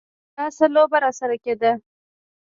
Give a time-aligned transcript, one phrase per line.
[0.35, 1.71] دا څه لوبه راسره کېده.